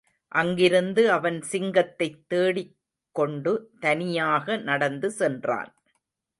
அங்கிருந்து 0.31 1.11
அவன் 1.11 1.41
சிங்கத்தைத் 1.41 2.29
தேடிக்கொண்டு 2.29 3.69
தனியாக 3.79 4.57
நடந்து 4.57 5.11
சென்றான். 5.11 5.71